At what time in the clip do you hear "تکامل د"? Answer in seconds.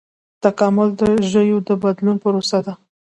0.43-1.01